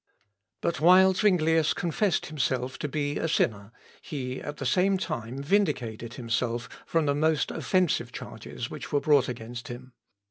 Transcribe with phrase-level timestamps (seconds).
[0.61, 6.15] "But while Zuinglius confessed himself to be a sinner, he, at the same time vindicated
[6.15, 9.93] himself from the most offensive charges which were brought against him.